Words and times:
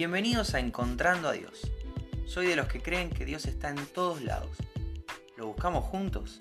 Bienvenidos 0.00 0.54
a 0.54 0.60
Encontrando 0.60 1.28
a 1.28 1.32
Dios. 1.32 1.70
Soy 2.24 2.46
de 2.46 2.56
los 2.56 2.68
que 2.68 2.80
creen 2.80 3.10
que 3.10 3.26
Dios 3.26 3.44
está 3.44 3.68
en 3.68 3.84
todos 3.84 4.22
lados. 4.22 4.56
¿Lo 5.36 5.48
buscamos 5.48 5.84
juntos? 5.84 6.38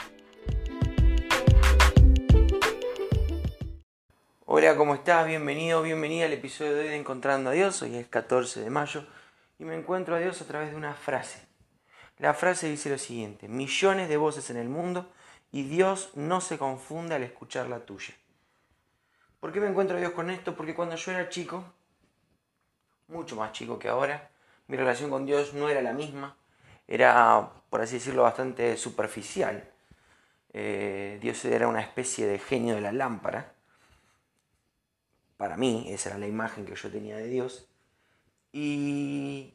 Hola, 4.45 4.77
¿cómo 4.77 4.95
estás? 4.95 5.27
Bienvenido, 5.27 5.81
bienvenida 5.81 6.27
al 6.27 6.31
episodio 6.31 6.73
de 6.73 6.83
de 6.83 6.95
Encontrando 6.95 7.49
a 7.49 7.53
Dios. 7.53 7.81
Hoy 7.81 7.97
es 7.97 8.07
14 8.07 8.61
de 8.61 8.69
mayo 8.69 9.05
y 9.57 9.65
me 9.65 9.75
encuentro 9.75 10.15
a 10.15 10.19
Dios 10.19 10.41
a 10.41 10.45
través 10.45 10.71
de 10.71 10.77
una 10.77 10.93
frase. 10.93 11.45
La 12.17 12.33
frase 12.33 12.69
dice 12.69 12.89
lo 12.89 12.97
siguiente, 12.97 13.49
millones 13.49 14.07
de 14.07 14.15
voces 14.15 14.49
en 14.49 14.55
el 14.55 14.69
mundo 14.69 15.11
y 15.51 15.63
Dios 15.63 16.11
no 16.15 16.39
se 16.39 16.57
confunde 16.57 17.15
al 17.15 17.23
escuchar 17.23 17.67
la 17.67 17.81
tuya. 17.81 18.13
¿Por 19.41 19.51
qué 19.51 19.59
me 19.59 19.67
encuentro 19.67 19.97
a 19.97 19.99
Dios 19.99 20.13
con 20.13 20.29
esto? 20.29 20.55
Porque 20.55 20.75
cuando 20.75 20.95
yo 20.95 21.11
era 21.11 21.27
chico, 21.27 21.65
mucho 23.09 23.35
más 23.35 23.51
chico 23.51 23.77
que 23.77 23.89
ahora, 23.89 24.29
mi 24.67 24.77
relación 24.77 25.09
con 25.09 25.25
Dios 25.25 25.53
no 25.53 25.69
era 25.69 25.81
la 25.81 25.93
misma, 25.93 26.37
era, 26.87 27.49
por 27.69 27.81
así 27.81 27.95
decirlo, 27.95 28.23
bastante 28.23 28.77
superficial. 28.77 29.69
Eh, 30.53 31.19
Dios 31.21 31.43
era 31.45 31.67
una 31.67 31.81
especie 31.81 32.25
de 32.25 32.39
genio 32.39 32.75
de 32.75 32.81
la 32.81 32.91
lámpara. 32.91 33.53
Para 35.37 35.57
mí, 35.57 35.87
esa 35.89 36.09
era 36.09 36.17
la 36.17 36.27
imagen 36.27 36.65
que 36.65 36.75
yo 36.75 36.89
tenía 36.89 37.17
de 37.17 37.27
Dios. 37.27 37.67
Y 38.51 39.53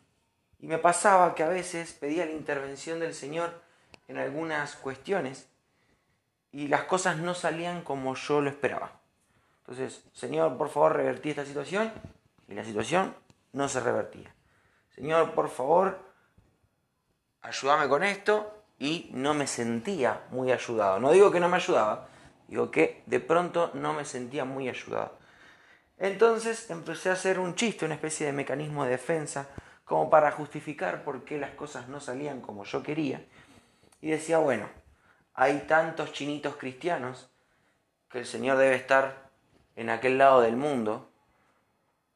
y 0.65 0.67
me 0.67 0.79
pasaba 0.79 1.35
que 1.35 1.43
a 1.43 1.49
veces 1.49 1.93
pedía 1.93 2.25
la 2.25 2.33
intervención 2.33 2.99
del 2.99 3.13
Señor 3.13 3.61
en 4.09 4.17
algunas 4.17 4.77
cuestiones 4.77 5.47
y 6.53 6.69
las 6.69 6.85
cosas 6.85 7.19
no 7.19 7.35
salían 7.35 7.83
como 7.83 8.15
yo 8.15 8.41
lo 8.41 8.49
esperaba. 8.49 8.93
Entonces, 9.59 10.03
Señor, 10.15 10.57
por 10.57 10.71
favor, 10.71 10.97
revertí 10.97 11.29
esta 11.29 11.45
situación 11.45 11.93
y 12.49 12.55
la 12.55 12.65
situación 12.65 13.15
no 13.55 13.69
se 13.69 13.81
revertía. 13.81 14.35
Señor, 14.95 15.35
por 15.35 15.49
favor, 15.49 15.99
ayúdame 17.41 17.89
con 17.89 18.03
esto 18.03 18.65
y 18.79 19.11
no 19.13 19.33
me 19.33 19.47
sentía 19.47 20.27
muy 20.31 20.53
ayudado. 20.53 21.01
No 21.01 21.11
digo 21.13 21.31
que 21.31 21.41
no 21.41 21.49
me 21.49 21.57
ayudaba, 21.57 22.09
digo 22.49 22.71
que 22.71 23.03
de 23.07 23.21
pronto 23.21 23.71
no 23.75 23.95
me 23.95 24.05
sentía 24.05 24.45
muy 24.45 24.69
ayudado. 24.69 25.19
Entonces 25.97 26.71
empecé 26.71 27.11
a 27.11 27.15
hacer 27.15 27.39
un 27.39 27.55
chiste, 27.55 27.85
una 27.87 27.95
especie 27.95 28.27
de 28.27 28.33
mecanismo 28.33 28.85
de 28.85 28.91
defensa 28.91 29.49
como 29.85 30.11
para 30.11 30.33
justificar 30.33 31.05
por 31.05 31.25
qué 31.25 31.39
las 31.39 31.53
cosas 31.53 31.89
no 31.89 32.01
salían 32.01 32.41
como 32.41 32.65
yo 32.65 32.83
quería. 32.83 33.25
Y 34.01 34.11
decía, 34.11 34.39
bueno, 34.39 34.69
hay 35.35 35.65
tantos 35.67 36.13
chinitos 36.13 36.57
cristianos 36.57 37.31
que 38.11 38.19
el 38.19 38.27
Señor 38.27 38.59
debe 38.59 38.77
estar 38.77 39.31
en 39.77 39.91
aquel 39.91 40.19
lado 40.19 40.41
del 40.41 40.57
mundo, 40.57 41.11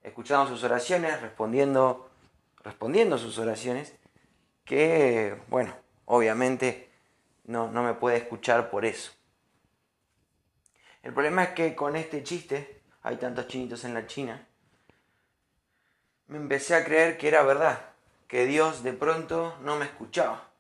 escuchando 0.03 0.49
sus 0.49 0.65
oraciones, 0.65 1.21
respondiendo, 1.21 2.11
respondiendo 2.63 3.19
sus 3.19 3.39
oraciones, 3.39 3.95
que, 4.65 5.41
bueno, 5.49 5.75
obviamente 6.05 6.91
no, 7.45 7.71
no 7.71 7.83
me 7.83 7.95
puede 7.95 8.19
escuchar 8.19 8.71
por 8.71 8.85
eso. 8.85 9.13
El 11.03 11.13
problema 11.13 11.45
es 11.45 11.49
que 11.51 11.75
con 11.75 11.97
este 11.97 12.23
chiste, 12.23 12.83
hay 13.03 13.17
tantos 13.17 13.49
chinitos 13.49 13.85
en 13.85 13.95
la 13.95 14.07
China, 14.07 14.47
me 16.27 16.37
empecé 16.37 16.75
a 16.75 16.85
creer 16.85 17.17
que 17.17 17.29
era 17.29 17.43
verdad, 17.43 17.81
que 18.27 18.45
Dios 18.45 18.83
de 18.83 18.93
pronto 18.93 19.57
no 19.63 19.77
me 19.77 19.87
escuchaba, 19.87 20.51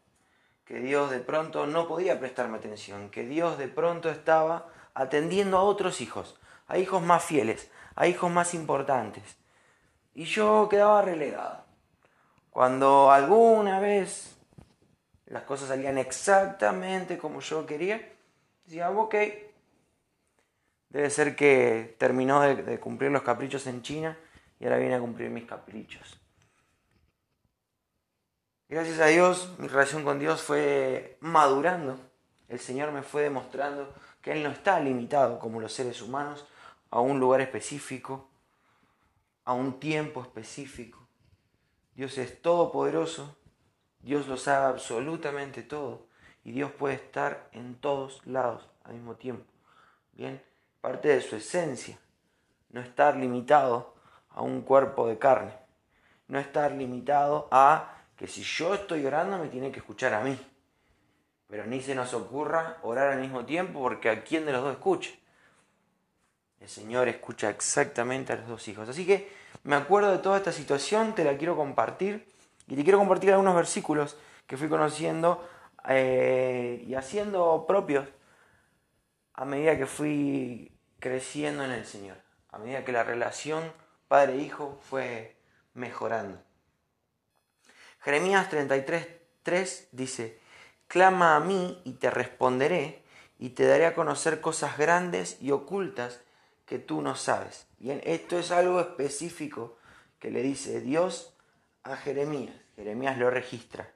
que 0.64 0.80
Dios 0.80 1.10
de 1.10 1.20
pronto 1.20 1.66
no 1.66 1.86
podía 1.86 2.18
prestarme 2.18 2.56
atención, 2.56 3.10
que 3.10 3.24
Dios 3.24 3.58
de 3.58 3.68
pronto 3.68 4.10
estaba 4.10 4.68
atendiendo 4.94 5.58
a 5.58 5.62
otros 5.62 6.00
hijos, 6.00 6.38
a 6.66 6.78
hijos 6.78 7.02
más 7.02 7.24
fieles, 7.24 7.70
a 7.98 8.06
hijos 8.06 8.30
más 8.30 8.54
importantes. 8.54 9.24
Y 10.14 10.24
yo 10.24 10.68
quedaba 10.70 11.02
relegado. 11.02 11.64
Cuando 12.48 13.10
alguna 13.10 13.80
vez 13.80 14.36
las 15.26 15.42
cosas 15.42 15.68
salían 15.68 15.98
exactamente 15.98 17.18
como 17.18 17.40
yo 17.40 17.66
quería, 17.66 18.00
decía, 18.64 18.90
ok, 18.90 19.14
debe 20.90 21.10
ser 21.10 21.34
que 21.34 21.96
terminó 21.98 22.40
de, 22.40 22.78
cumplir 22.78 23.10
los 23.10 23.22
caprichos 23.22 23.66
en 23.66 23.82
China 23.82 24.16
y 24.60 24.64
ahora 24.64 24.78
viene 24.78 24.94
a 24.94 25.00
cumplir 25.00 25.28
mis 25.30 25.44
caprichos. 25.44 26.20
Gracias 28.68 29.00
a 29.00 29.06
Dios, 29.06 29.58
mi 29.58 29.66
relación 29.66 30.04
con 30.04 30.20
Dios 30.20 30.40
fue 30.40 31.16
madurando. 31.20 31.98
El 32.48 32.60
Señor 32.60 32.92
me 32.92 33.02
fue 33.02 33.22
demostrando 33.22 33.92
que 34.22 34.30
Él 34.30 34.44
no 34.44 34.50
está 34.50 34.78
limitado 34.78 35.40
como 35.40 35.60
los 35.60 35.72
seres 35.72 36.00
humanos 36.00 36.46
a 36.90 37.00
un 37.00 37.20
lugar 37.20 37.40
específico, 37.40 38.28
a 39.44 39.52
un 39.52 39.80
tiempo 39.80 40.22
específico. 40.22 41.06
Dios 41.94 42.18
es 42.18 42.40
todopoderoso, 42.40 43.36
Dios 44.00 44.28
lo 44.28 44.36
sabe 44.36 44.66
absolutamente 44.66 45.62
todo 45.62 46.06
y 46.44 46.52
Dios 46.52 46.70
puede 46.72 46.94
estar 46.94 47.48
en 47.52 47.74
todos 47.74 48.24
lados 48.26 48.68
al 48.84 48.94
mismo 48.94 49.16
tiempo. 49.16 49.44
Bien, 50.12 50.42
parte 50.80 51.08
de 51.08 51.20
su 51.20 51.36
esencia, 51.36 51.98
no 52.70 52.80
estar 52.80 53.16
limitado 53.16 53.94
a 54.30 54.42
un 54.42 54.62
cuerpo 54.62 55.08
de 55.08 55.18
carne. 55.18 55.52
No 56.28 56.38
estar 56.38 56.72
limitado 56.72 57.48
a 57.50 57.94
que 58.16 58.26
si 58.26 58.42
yo 58.42 58.74
estoy 58.74 59.04
orando 59.06 59.38
me 59.38 59.48
tiene 59.48 59.72
que 59.72 59.78
escuchar 59.80 60.14
a 60.14 60.22
mí. 60.22 60.38
Pero 61.48 61.66
ni 61.66 61.80
se 61.80 61.94
nos 61.94 62.12
ocurra 62.14 62.76
orar 62.82 63.08
al 63.08 63.20
mismo 63.20 63.44
tiempo 63.44 63.80
porque 63.80 64.10
a 64.10 64.22
quién 64.22 64.44
de 64.44 64.52
los 64.52 64.62
dos 64.62 64.72
escucha. 64.72 65.10
El 66.60 66.68
Señor 66.68 67.08
escucha 67.08 67.50
exactamente 67.50 68.32
a 68.32 68.36
los 68.36 68.48
dos 68.48 68.68
hijos. 68.68 68.88
Así 68.88 69.06
que 69.06 69.30
me 69.64 69.76
acuerdo 69.76 70.12
de 70.12 70.18
toda 70.18 70.38
esta 70.38 70.52
situación, 70.52 71.14
te 71.14 71.24
la 71.24 71.36
quiero 71.36 71.56
compartir 71.56 72.26
y 72.66 72.76
te 72.76 72.82
quiero 72.82 72.98
compartir 72.98 73.30
algunos 73.30 73.54
versículos 73.54 74.16
que 74.46 74.56
fui 74.56 74.68
conociendo 74.68 75.48
eh, 75.88 76.84
y 76.86 76.94
haciendo 76.94 77.64
propios 77.66 78.08
a 79.34 79.44
medida 79.44 79.78
que 79.78 79.86
fui 79.86 80.72
creciendo 80.98 81.64
en 81.64 81.70
el 81.70 81.86
Señor, 81.86 82.16
a 82.50 82.58
medida 82.58 82.84
que 82.84 82.92
la 82.92 83.04
relación 83.04 83.72
Padre 84.08 84.34
e 84.34 84.38
Hijo 84.38 84.80
fue 84.88 85.36
mejorando. 85.74 86.42
Jeremías 88.00 88.48
33, 88.48 89.88
dice, 89.92 90.40
Clama 90.88 91.36
a 91.36 91.40
mí 91.40 91.80
y 91.84 91.92
te 91.92 92.10
responderé 92.10 93.02
y 93.38 93.50
te 93.50 93.66
daré 93.66 93.86
a 93.86 93.94
conocer 93.94 94.40
cosas 94.40 94.78
grandes 94.78 95.36
y 95.40 95.50
ocultas 95.50 96.20
que 96.68 96.78
tú 96.78 97.00
no 97.02 97.16
sabes. 97.16 97.66
Bien, 97.78 98.00
esto 98.04 98.38
es 98.38 98.50
algo 98.50 98.80
específico 98.80 99.78
que 100.18 100.30
le 100.30 100.42
dice 100.42 100.80
Dios 100.80 101.36
a 101.82 101.96
Jeremías. 101.96 102.54
Jeremías 102.76 103.18
lo 103.18 103.30
registra. 103.30 103.90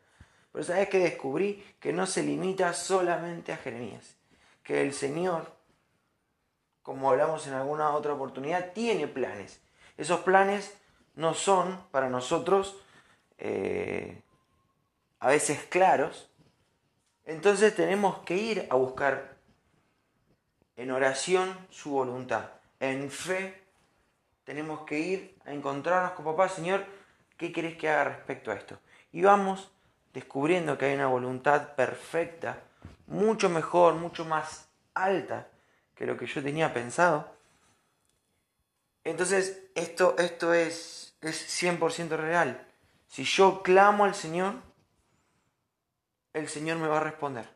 Pero 0.52 0.64
sabes 0.64 0.88
que 0.88 0.98
descubrí 0.98 1.64
que 1.80 1.92
no 1.92 2.06
se 2.06 2.22
limita 2.22 2.72
solamente 2.72 3.52
a 3.52 3.56
Jeremías, 3.56 4.16
que 4.62 4.82
el 4.82 4.92
Señor, 4.92 5.52
como 6.82 7.10
hablamos 7.10 7.46
en 7.46 7.54
alguna 7.54 7.90
otra 7.90 8.12
oportunidad, 8.12 8.72
tiene 8.72 9.08
planes 9.08 9.62
esos 9.96 10.20
planes 10.20 10.76
no 11.14 11.34
son 11.34 11.80
para 11.90 12.08
nosotros 12.08 12.76
eh, 13.38 14.22
a 15.20 15.28
veces 15.28 15.64
claros. 15.64 16.30
Entonces 17.24 17.74
tenemos 17.74 18.18
que 18.20 18.36
ir 18.36 18.66
a 18.70 18.74
buscar 18.76 19.36
en 20.76 20.90
oración 20.90 21.56
su 21.70 21.90
voluntad. 21.90 22.50
En 22.82 23.10
fe 23.10 23.62
tenemos 24.44 24.80
que 24.82 24.98
ir 24.98 25.38
a 25.46 25.52
encontrarnos 25.52 26.12
con 26.12 26.24
papá, 26.24 26.48
Señor, 26.48 26.84
¿qué 27.38 27.52
querés 27.52 27.76
que 27.76 27.88
haga 27.88 28.04
respecto 28.04 28.50
a 28.50 28.54
esto? 28.54 28.78
Y 29.12 29.22
vamos 29.22 29.70
descubriendo 30.12 30.76
que 30.76 30.86
hay 30.86 30.94
una 30.94 31.06
voluntad 31.06 31.74
perfecta, 31.74 32.62
mucho 33.06 33.48
mejor, 33.48 33.94
mucho 33.94 34.24
más 34.24 34.68
alta 34.94 35.48
que 35.94 36.06
lo 36.06 36.16
que 36.16 36.26
yo 36.26 36.42
tenía 36.42 36.74
pensado 36.74 37.32
entonces, 39.04 39.62
esto, 39.74 40.16
esto 40.18 40.54
es, 40.54 41.16
es 41.20 41.62
100% 41.62 42.16
real. 42.16 42.66
Si 43.08 43.24
yo 43.24 43.62
clamo 43.62 44.04
al 44.04 44.14
Señor, 44.14 44.54
el 46.32 46.48
Señor 46.48 46.78
me 46.78 46.88
va 46.88 46.98
a 46.98 47.04
responder. 47.04 47.48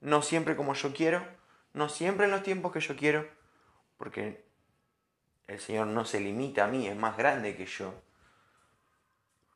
No 0.00 0.22
siempre 0.22 0.56
como 0.56 0.74
yo 0.74 0.92
quiero, 0.92 1.26
no 1.72 1.88
siempre 1.88 2.26
en 2.26 2.30
los 2.30 2.42
tiempos 2.42 2.72
que 2.72 2.80
yo 2.80 2.96
quiero, 2.96 3.28
porque 3.96 4.44
el 5.46 5.60
Señor 5.60 5.86
no 5.88 6.04
se 6.04 6.20
limita 6.20 6.64
a 6.64 6.68
mí, 6.68 6.86
es 6.86 6.96
más 6.96 7.16
grande 7.16 7.56
que 7.56 7.66
yo. 7.66 7.94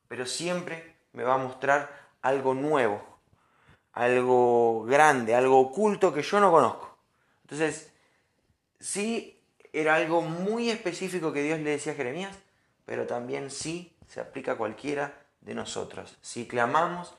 Pero 0.08 0.26
siempre 0.26 0.96
me 1.12 1.22
va 1.22 1.34
a 1.34 1.38
mostrar 1.38 1.90
algo 2.22 2.54
nuevo, 2.54 3.02
algo 3.92 4.84
grande, 4.84 5.34
algo 5.34 5.60
oculto 5.60 6.12
que 6.12 6.22
yo 6.22 6.40
no 6.40 6.50
conozco. 6.50 6.96
Entonces, 7.42 7.92
sí 8.80 9.40
era 9.72 9.94
algo 9.94 10.22
muy 10.22 10.70
específico 10.70 11.32
que 11.32 11.42
Dios 11.42 11.60
le 11.60 11.70
decía 11.70 11.92
a 11.92 11.96
Jeremías, 11.96 12.36
pero 12.84 13.06
también 13.06 13.50
sí 13.50 13.94
se 14.06 14.20
aplica 14.20 14.52
a 14.52 14.56
cualquiera 14.56 15.14
de 15.40 15.54
nosotros. 15.54 16.16
Si 16.20 16.46
clamamos, 16.46 17.14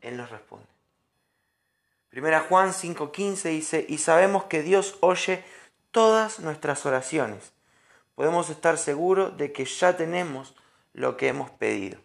Él 0.00 0.16
nos 0.16 0.30
responde. 0.30 0.66
Primera 2.08 2.40
Juan 2.40 2.72
5:15 2.72 3.48
dice, 3.50 3.86
y 3.88 3.98
sabemos 3.98 4.44
que 4.44 4.62
Dios 4.62 4.98
oye 5.00 5.44
todas 5.90 6.40
nuestras 6.40 6.84
oraciones. 6.84 7.52
Podemos 8.14 8.50
estar 8.50 8.78
seguros 8.78 9.36
de 9.36 9.52
que 9.52 9.64
ya 9.64 9.96
tenemos 9.96 10.54
lo 10.92 11.16
que 11.16 11.28
hemos 11.28 11.50
pedido. 11.50 12.00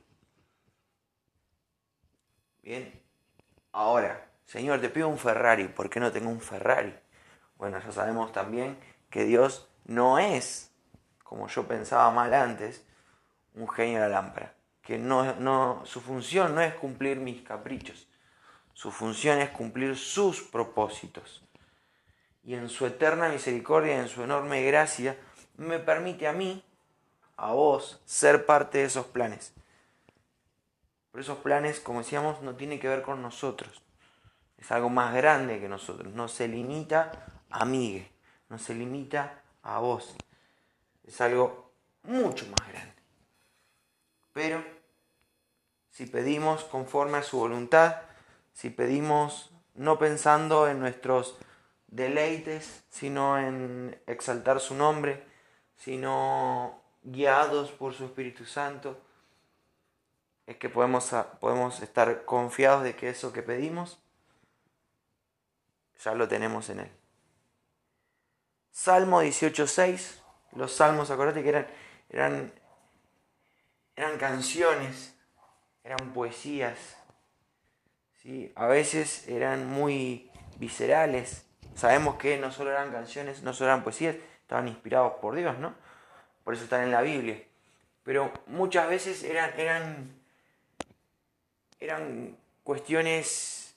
Bien, 2.64 3.02
ahora, 3.72 4.30
Señor, 4.46 4.82
te 4.82 4.90
pido 4.90 5.08
un 5.10 5.18
Ferrari, 5.18 5.68
¿por 5.68 5.90
qué 5.90 6.00
no 6.00 6.12
tengo 6.12 6.30
un 6.30 6.42
Ferrari? 6.42 6.94
Bueno, 7.58 7.80
ya 7.80 7.92
sabemos 7.92 8.32
también 8.32 8.78
que 9.10 9.26
Dios 9.26 9.70
no 9.86 10.20
es, 10.20 10.72
como 11.24 11.48
yo 11.48 11.68
pensaba 11.68 12.12
mal 12.12 12.34
antes, 12.34 12.86
un 13.54 13.68
genio 13.68 14.02
de 14.02 14.10
la 14.10 14.22
lámpara. 14.22 14.54
Que 14.82 14.98
no, 14.98 15.36
no, 15.36 15.82
su 15.86 16.00
función 16.00 16.56
no 16.56 16.62
es 16.62 16.74
cumplir 16.76 17.20
mis 17.20 17.42
caprichos, 17.42 18.08
su 18.74 18.92
función 18.92 19.40
es 19.40 19.50
cumplir 19.50 19.98
sus 19.98 20.42
propósitos. 20.42 21.44
Y 22.44 22.54
en 22.54 22.70
su 22.70 22.86
eterna 22.86 23.28
misericordia, 23.28 24.00
en 24.00 24.08
su 24.08 24.24
enorme 24.24 24.64
gracia, 24.64 25.18
me 25.58 25.80
permite 25.80 26.28
a 26.28 26.34
mí, 26.34 26.64
a 27.36 27.52
vos, 27.52 28.02
ser 28.06 28.46
parte 28.46 28.80
de 28.80 28.86
esos 28.86 29.08
planes. 29.08 29.54
Pero 31.12 31.22
esos 31.22 31.40
planes, 31.40 31.80
como 31.80 32.00
decíamos, 32.00 32.42
no 32.42 32.56
tienen 32.56 32.80
que 32.80 32.88
ver 32.88 33.02
con 33.02 33.22
nosotros. 33.22 33.82
Es 34.58 34.72
algo 34.72 34.90
más 34.90 35.14
grande 35.14 35.60
que 35.60 35.68
nosotros. 35.68 36.14
No 36.14 36.28
se 36.28 36.48
limita 36.48 37.12
a 37.50 37.66
mí, 37.66 38.08
no 38.50 38.58
se 38.58 38.74
limita 38.74 39.42
a 39.64 39.80
vos. 39.80 40.16
Es 41.04 41.22
algo 41.22 41.72
mucho 42.04 42.46
más 42.48 42.68
grande. 42.70 42.94
Pero 44.34 44.64
si 45.90 46.06
pedimos 46.06 46.64
conforme 46.64 47.18
a 47.18 47.24
su 47.24 47.40
voluntad, 47.40 48.02
si 48.54 48.70
pedimos 48.70 49.52
no 49.74 49.98
pensando 50.00 50.68
en 50.68 50.80
nuestros 50.80 51.38
deleites, 51.88 52.84
sino 52.90 53.40
en 53.40 54.00
exaltar 54.06 54.60
su 54.60 54.76
nombre, 54.76 55.24
sino 55.78 56.82
guiados 57.04 57.72
por 57.72 57.94
su 57.94 58.06
Espíritu 58.06 58.46
Santo, 58.46 59.00
es 60.46 60.58
que 60.58 60.70
podemos, 60.70 61.14
podemos 61.40 61.82
estar 61.82 62.26
confiados 62.26 62.84
de 62.84 62.96
que 62.96 63.10
eso 63.10 63.34
que 63.34 63.44
pedimos 63.44 64.00
ya 66.04 66.14
lo 66.14 66.28
tenemos 66.28 66.70
en 66.70 66.82
Él. 66.82 66.92
Salmo 68.72 69.24
18.6, 69.24 70.22
los 70.54 70.74
salmos, 70.74 71.10
acordate 71.10 71.42
que 71.42 71.50
eran, 71.50 71.68
eran, 72.10 72.54
eran 73.96 74.18
canciones, 74.18 75.16
eran 75.84 76.14
poesías, 76.14 76.98
¿sí? 78.22 78.52
a 78.56 78.68
veces 78.68 79.28
eran 79.28 79.68
muy 79.68 80.32
viscerales, 80.58 81.48
Sabemos 81.78 82.16
que 82.16 82.40
no 82.40 82.52
solo 82.52 82.72
eran 82.72 82.92
canciones, 82.92 83.44
no 83.44 83.54
solo 83.54 83.70
eran 83.70 83.84
poesías, 83.84 84.16
estaban 84.48 84.70
inspirados 84.70 85.16
por 85.20 85.36
Dios, 85.36 85.60
¿no? 85.60 85.76
Por 86.46 86.54
eso 86.54 86.64
están 86.64 86.84
en 86.84 86.92
la 86.92 87.02
Biblia. 87.02 87.44
Pero 88.04 88.32
muchas 88.46 88.88
veces 88.88 89.22
eran, 89.24 89.52
eran, 89.60 90.22
eran 91.82 92.38
cuestiones 92.64 93.76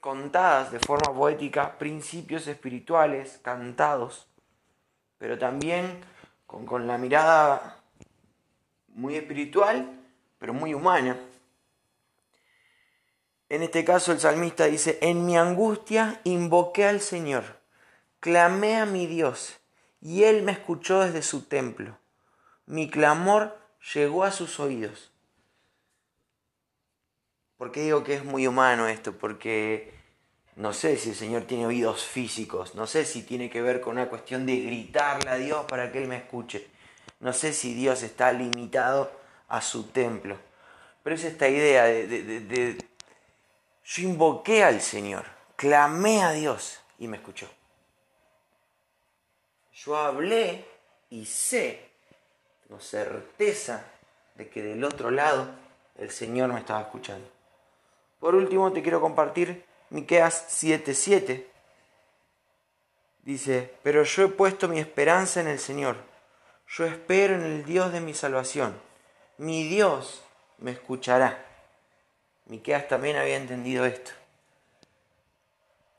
contadas 0.00 0.70
de 0.70 0.80
forma 0.80 1.14
poética, 1.14 1.78
principios 1.78 2.46
espirituales 2.46 3.40
cantados, 3.42 4.28
pero 5.16 5.38
también 5.38 6.04
con, 6.46 6.66
con 6.66 6.86
la 6.86 6.98
mirada 6.98 7.78
muy 8.88 9.16
espiritual, 9.16 9.98
pero 10.38 10.52
muy 10.52 10.74
humana. 10.74 11.16
En 13.48 13.62
este 13.62 13.82
caso 13.82 14.12
el 14.12 14.20
salmista 14.20 14.66
dice, 14.66 14.98
en 15.00 15.24
mi 15.24 15.38
angustia 15.38 16.20
invoqué 16.24 16.84
al 16.84 17.00
Señor, 17.00 17.44
clamé 18.20 18.76
a 18.76 18.84
mi 18.84 19.06
Dios, 19.06 19.61
y 20.02 20.24
Él 20.24 20.42
me 20.42 20.52
escuchó 20.52 21.00
desde 21.00 21.22
su 21.22 21.42
templo. 21.42 21.96
Mi 22.66 22.90
clamor 22.90 23.56
llegó 23.94 24.24
a 24.24 24.32
sus 24.32 24.58
oídos. 24.58 25.12
¿Por 27.56 27.70
qué 27.70 27.82
digo 27.82 28.02
que 28.02 28.14
es 28.14 28.24
muy 28.24 28.48
humano 28.48 28.88
esto? 28.88 29.16
Porque 29.16 29.94
no 30.56 30.72
sé 30.72 30.96
si 30.96 31.10
el 31.10 31.14
Señor 31.14 31.44
tiene 31.44 31.66
oídos 31.66 32.04
físicos, 32.04 32.74
no 32.74 32.88
sé 32.88 33.04
si 33.04 33.22
tiene 33.22 33.48
que 33.48 33.62
ver 33.62 33.80
con 33.80 33.92
una 33.92 34.08
cuestión 34.08 34.44
de 34.44 34.56
gritarle 34.60 35.30
a 35.30 35.36
Dios 35.36 35.64
para 35.66 35.92
que 35.92 36.02
Él 36.02 36.08
me 36.08 36.16
escuche, 36.16 36.68
no 37.20 37.32
sé 37.32 37.52
si 37.52 37.72
Dios 37.72 38.02
está 38.02 38.32
limitado 38.32 39.12
a 39.48 39.62
su 39.62 39.84
templo. 39.84 40.36
Pero 41.04 41.14
es 41.14 41.24
esta 41.24 41.48
idea 41.48 41.84
de, 41.84 42.06
de 42.06 42.78
yo 43.84 44.02
invoqué 44.02 44.64
al 44.64 44.80
Señor, 44.80 45.24
clamé 45.54 46.22
a 46.22 46.32
Dios 46.32 46.80
y 46.98 47.06
me 47.06 47.18
escuchó. 47.18 47.48
Yo 49.74 49.96
hablé 49.96 50.64
y 51.10 51.24
sé, 51.24 51.88
tengo 52.66 52.80
certeza 52.80 53.84
de 54.34 54.48
que 54.48 54.62
del 54.62 54.84
otro 54.84 55.10
lado 55.10 55.48
el 55.98 56.10
Señor 56.10 56.52
me 56.52 56.60
estaba 56.60 56.82
escuchando. 56.82 57.28
Por 58.20 58.34
último, 58.34 58.72
te 58.72 58.82
quiero 58.82 59.00
compartir 59.00 59.64
Miqueas 59.90 60.46
7:7. 60.48 61.46
Dice, 63.22 63.74
pero 63.82 64.02
yo 64.02 64.24
he 64.24 64.28
puesto 64.28 64.68
mi 64.68 64.78
esperanza 64.78 65.40
en 65.40 65.48
el 65.48 65.58
Señor. 65.58 65.96
Yo 66.68 66.86
espero 66.86 67.34
en 67.34 67.42
el 67.42 67.64
Dios 67.64 67.92
de 67.92 68.00
mi 68.00 68.14
salvación. 68.14 68.74
Mi 69.38 69.68
Dios 69.68 70.22
me 70.58 70.72
escuchará. 70.72 71.44
Miqueas 72.46 72.88
también 72.88 73.16
había 73.16 73.36
entendido 73.36 73.84
esto. 73.84 74.10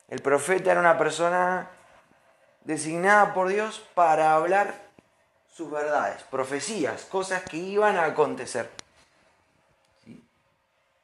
El 0.09 0.21
profeta 0.21 0.71
era 0.71 0.79
una 0.79 0.97
persona 0.97 1.69
designada 2.63 3.33
por 3.33 3.49
Dios 3.49 3.79
para 3.93 4.33
hablar 4.33 4.83
sus 5.53 5.69
verdades, 5.69 6.23
profecías, 6.23 7.05
cosas 7.05 7.43
que 7.43 7.57
iban 7.57 7.97
a 7.97 8.05
acontecer. 8.05 8.69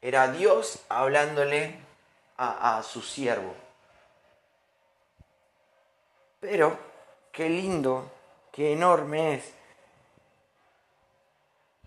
Era 0.01 0.31
Dios 0.31 0.79
hablándole 0.89 1.77
a, 2.37 2.81
su 2.83 3.01
siervo. 3.01 3.53
Pero 6.39 6.79
qué 7.33 7.49
lindo, 7.49 8.09
qué 8.51 8.73
enorme 8.73 9.35
es 9.35 9.53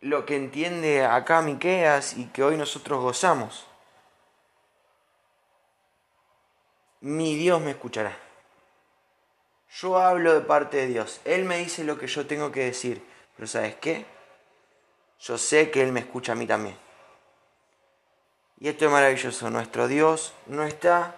lo 0.02 0.26
que 0.26 0.36
entiende 0.36 1.06
acá 1.06 1.40
Miqueas 1.40 2.18
y 2.18 2.26
que 2.26 2.42
hoy 2.42 2.56
nosotros 2.56 3.00
gozamos. 3.00 3.66
Mi 7.00 7.34
Dios 7.36 7.60
me 7.62 7.70
escuchará. 7.70 8.16
Yo 9.74 9.96
hablo 9.96 10.34
de 10.34 10.42
parte 10.42 10.76
de 10.76 10.86
Dios. 10.86 11.20
Él 11.24 11.44
me 11.44 11.58
dice 11.58 11.82
lo 11.84 11.98
que 11.98 12.06
yo 12.06 12.26
tengo 12.26 12.52
que 12.52 12.64
decir. 12.64 13.02
Pero 13.36 13.46
¿sabes 13.46 13.74
qué? 13.76 14.04
Yo 15.18 15.38
sé 15.38 15.70
que 15.70 15.82
Él 15.82 15.92
me 15.92 16.00
escucha 16.00 16.32
a 16.32 16.34
mí 16.34 16.46
también. 16.46 16.76
Y 18.60 18.68
esto 18.68 18.84
es 18.84 18.90
maravilloso. 18.90 19.48
Nuestro 19.50 19.88
Dios 19.88 20.34
no 20.46 20.64
está 20.64 21.16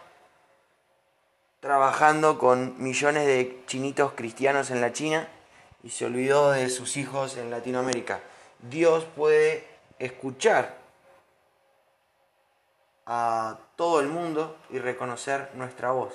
trabajando 1.58 2.38
con 2.38 2.80
millones 2.80 3.26
de 3.26 3.64
chinitos 3.66 4.12
cristianos 4.12 4.70
en 4.70 4.80
la 4.80 4.92
China 4.92 5.28
y 5.82 5.90
se 5.90 6.04
olvidó 6.04 6.52
de 6.52 6.70
sus 6.70 6.96
hijos 6.96 7.36
en 7.36 7.50
Latinoamérica. 7.50 8.20
Dios 8.60 9.04
puede 9.16 9.66
escuchar 9.98 10.78
a 13.06 13.58
todo 13.76 14.00
el 14.00 14.06
mundo 14.06 14.56
y 14.70 14.78
reconocer 14.78 15.50
nuestra 15.54 15.90
voz 15.90 16.14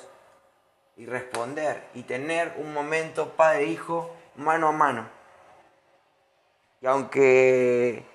y 0.99 1.07
responder 1.07 1.87
y 1.95 2.03
tener 2.03 2.53
un 2.57 2.71
momento 2.71 3.29
padre-hijo 3.31 4.15
mano 4.35 4.67
a 4.67 4.71
mano. 4.71 5.09
Y 6.81 6.85
aunque, 6.85 8.05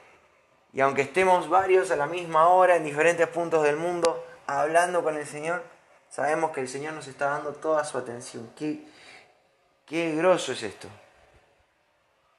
y 0.72 0.80
aunque 0.80 1.02
estemos 1.02 1.48
varios 1.48 1.90
a 1.90 1.96
la 1.96 2.06
misma 2.06 2.46
hora 2.46 2.76
en 2.76 2.84
diferentes 2.84 3.26
puntos 3.26 3.64
del 3.64 3.76
mundo 3.76 4.24
hablando 4.46 5.02
con 5.02 5.16
el 5.16 5.26
Señor, 5.26 5.64
sabemos 6.08 6.52
que 6.52 6.60
el 6.60 6.68
Señor 6.68 6.92
nos 6.94 7.08
está 7.08 7.30
dando 7.30 7.54
toda 7.54 7.82
su 7.82 7.98
atención. 7.98 8.52
Qué, 8.54 8.84
qué 9.86 10.14
grosso 10.14 10.52
es 10.52 10.62
esto 10.62 10.88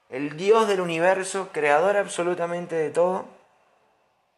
el 0.09 0.37
Dios 0.37 0.67
del 0.67 0.81
universo, 0.81 1.49
creador 1.51 1.97
absolutamente 1.97 2.75
de 2.75 2.91
todo, 2.91 3.25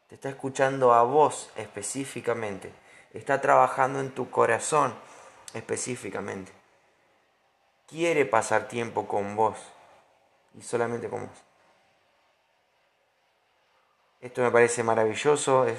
te 0.08 0.16
está 0.16 0.30
escuchando 0.30 0.94
a 0.94 1.04
vos 1.04 1.50
específicamente, 1.58 2.72
está 3.14 3.42
trabajando 3.42 4.00
en 4.00 4.12
tu 4.12 4.30
corazón 4.30 4.94
específicamente. 5.54 6.52
Quiere 7.88 8.26
pasar 8.26 8.68
tiempo 8.68 9.08
con 9.08 9.36
vos 9.36 9.58
y 10.58 10.62
solamente 10.62 11.10
con 11.10 11.28
vos. 11.28 11.38
Esto 14.20 14.42
me 14.42 14.52
parece 14.52 14.84
maravilloso, 14.84 15.66
es 15.66 15.78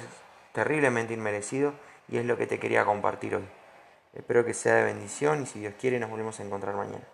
terriblemente 0.53 1.13
inmerecido 1.13 1.73
y 2.07 2.17
es 2.17 2.25
lo 2.25 2.37
que 2.37 2.47
te 2.47 2.59
quería 2.59 2.85
compartir 2.85 3.35
hoy. 3.35 3.47
Espero 4.13 4.43
que 4.43 4.53
sea 4.53 4.75
de 4.75 4.85
bendición 4.85 5.43
y 5.43 5.45
si 5.45 5.59
Dios 5.59 5.75
quiere 5.79 5.99
nos 5.99 6.09
volvemos 6.09 6.39
a 6.39 6.43
encontrar 6.43 6.75
mañana. 6.75 7.05